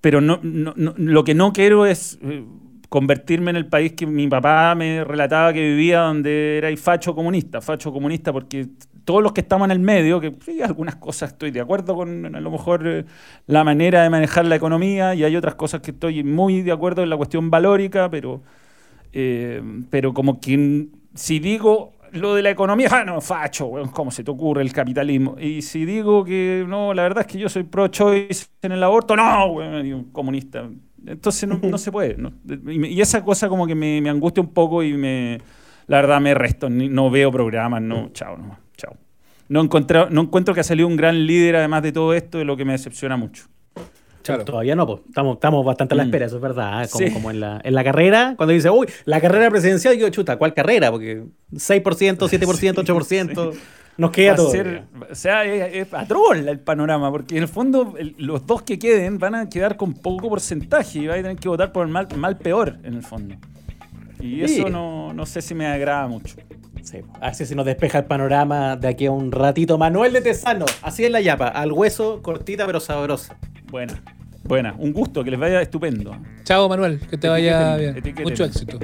pero 0.01 0.19
no, 0.19 0.39
no, 0.43 0.73
no 0.75 0.93
lo 0.97 1.23
que 1.23 1.33
no 1.33 1.53
quiero 1.53 1.85
es 1.85 2.19
eh, 2.21 2.43
convertirme 2.91 3.51
en 3.51 3.55
el 3.55 3.67
país 3.67 3.93
que 3.93 4.05
mi 4.05 4.27
papá 4.27 4.75
me 4.75 5.05
relataba 5.05 5.53
que 5.53 5.61
vivía 5.61 6.01
donde 6.01 6.57
era 6.57 6.75
facho 6.75 7.15
comunista 7.15 7.61
facho 7.61 7.93
comunista 7.93 8.33
porque 8.33 8.67
todos 9.05 9.23
los 9.23 9.31
que 9.31 9.39
estamos 9.39 9.65
en 9.65 9.71
el 9.71 9.79
medio, 9.79 10.19
que 10.19 10.35
sí, 10.43 10.61
algunas 10.61 10.97
cosas 10.97 11.31
estoy 11.31 11.51
de 11.51 11.61
acuerdo 11.61 11.95
con 11.95 12.35
a 12.35 12.41
lo 12.41 12.51
mejor 12.51 12.85
eh, 12.85 13.05
la 13.47 13.63
manera 13.63 14.03
de 14.03 14.09
manejar 14.09 14.43
la 14.43 14.57
economía 14.57 15.15
y 15.15 15.23
hay 15.23 15.37
otras 15.37 15.55
cosas 15.55 15.79
que 15.79 15.91
estoy 15.91 16.21
muy 16.25 16.63
de 16.63 16.73
acuerdo 16.73 17.01
en 17.01 17.09
la 17.09 17.15
cuestión 17.15 17.49
valórica, 17.49 18.09
pero, 18.11 18.41
eh, 19.13 19.63
pero 19.89 20.13
como 20.13 20.41
que 20.41 20.87
si 21.15 21.39
digo 21.39 21.93
lo 22.11 22.35
de 22.35 22.41
la 22.41 22.49
economía, 22.49 22.89
ah, 22.91 23.05
no, 23.05 23.21
facho, 23.21 23.71
¿cómo 23.93 24.11
se 24.11 24.25
te 24.25 24.31
ocurre 24.31 24.63
el 24.63 24.73
capitalismo? 24.73 25.37
Y 25.39 25.61
si 25.61 25.85
digo 25.85 26.25
que 26.25 26.65
no, 26.67 26.93
la 26.93 27.03
verdad 27.03 27.25
es 27.25 27.31
que 27.31 27.39
yo 27.39 27.47
soy 27.47 27.63
pro-choice 27.63 28.47
en 28.61 28.73
el 28.73 28.83
aborto, 28.83 29.15
no, 29.15 29.55
comunista. 30.11 30.69
Entonces 31.05 31.47
no, 31.47 31.59
no 31.61 31.77
se 31.79 31.91
puede. 31.91 32.15
¿no? 32.17 32.33
Y, 32.71 33.01
esa 33.01 33.23
cosa 33.23 33.49
como 33.49 33.67
que 33.67 33.75
me, 33.75 34.01
me, 34.01 34.09
angustia 34.09 34.41
un 34.41 34.53
poco 34.53 34.83
y 34.83 34.93
me, 34.93 35.39
la 35.87 35.97
verdad 35.97 36.21
me 36.21 36.33
resto, 36.33 36.69
no 36.69 37.09
veo 37.09 37.31
programas, 37.31 37.81
no, 37.81 38.09
chao, 38.13 38.37
no. 38.37 38.57
Chao. 38.77 38.95
No, 39.49 39.61
encontré, 39.61 40.09
no 40.09 40.21
encuentro 40.21 40.53
que 40.53 40.61
ha 40.61 40.63
salido 40.63 40.87
un 40.87 40.95
gran 40.95 41.25
líder 41.25 41.57
además 41.57 41.83
de 41.83 41.91
todo 41.91 42.13
esto, 42.13 42.37
de 42.37 42.45
lo 42.45 42.55
que 42.55 42.63
me 42.63 42.71
decepciona 42.71 43.17
mucho. 43.17 43.45
Claro. 44.23 44.45
Todavía 44.45 44.75
no, 44.75 44.85
pues. 44.85 44.99
estamos, 45.07 45.35
estamos 45.35 45.65
bastante 45.65 45.95
a 45.95 45.97
la 45.97 46.03
espera, 46.03 46.27
eso 46.27 46.35
es 46.35 46.41
verdad. 46.41 46.83
¿eh? 46.83 46.87
Como, 46.91 47.07
sí. 47.07 47.13
como 47.13 47.31
en, 47.31 47.39
la, 47.39 47.59
en, 47.63 47.73
la, 47.73 47.83
carrera, 47.83 48.35
cuando 48.37 48.53
dice, 48.53 48.69
uy, 48.69 48.87
la 49.05 49.19
carrera 49.19 49.49
presidencial, 49.49 49.97
yo, 49.97 50.09
chuta, 50.09 50.37
¿cuál 50.37 50.53
carrera? 50.53 50.91
Porque 50.91 51.23
6%, 51.53 52.17
7%, 52.17 52.73
8%, 52.73 53.53
sí. 53.53 53.59
Nos 54.01 54.11
queda 54.11 54.35
todo. 54.35 54.51
Ser, 54.51 54.83
o 55.09 55.15
sea, 55.15 55.45
es, 55.45 55.87
es 55.87 55.93
atroz 55.93 56.37
el 56.37 56.59
panorama, 56.59 57.09
porque 57.11 57.37
en 57.37 57.43
el 57.43 57.47
fondo 57.47 57.93
el, 57.97 58.15
los 58.17 58.45
dos 58.45 58.63
que 58.63 58.77
queden 58.77 59.19
van 59.19 59.35
a 59.35 59.49
quedar 59.49 59.77
con 59.77 59.93
poco 59.93 60.27
porcentaje 60.29 60.99
y 60.99 61.07
van 61.07 61.19
a 61.19 61.21
tener 61.21 61.37
que 61.37 61.47
votar 61.47 61.71
por 61.71 61.85
el 61.85 61.91
mal, 61.91 62.07
mal 62.17 62.37
peor, 62.37 62.77
en 62.83 62.95
el 62.95 63.03
fondo. 63.03 63.35
Y 64.19 64.41
eso 64.41 64.69
no, 64.69 65.13
no 65.13 65.25
sé 65.25 65.41
si 65.41 65.55
me 65.55 65.65
agrada 65.67 66.07
mucho. 66.07 66.35
Sí, 66.83 66.97
así 67.21 67.45
se 67.45 67.55
nos 67.55 67.65
despeja 67.65 67.99
el 67.99 68.05
panorama 68.05 68.75
de 68.75 68.87
aquí 68.87 69.05
a 69.05 69.11
un 69.11 69.31
ratito. 69.31 69.77
Manuel 69.77 70.13
de 70.13 70.21
Tesano, 70.21 70.65
así 70.81 71.05
es 71.05 71.11
la 71.11 71.21
yapa, 71.21 71.47
al 71.47 71.71
hueso, 71.71 72.21
cortita 72.21 72.65
pero 72.65 72.79
sabrosa. 72.79 73.37
Buena, 73.69 74.01
buena. 74.43 74.75
Un 74.77 74.93
gusto, 74.93 75.23
que 75.23 75.31
les 75.31 75.39
vaya 75.39 75.61
estupendo. 75.61 76.15
Chao, 76.43 76.67
Manuel, 76.67 76.99
que 77.07 77.17
te 77.17 77.29
vaya 77.29 77.77
bien. 77.77 77.97
Etiqueten. 77.97 78.23
Mucho 78.23 78.45
éxito. 78.45 78.79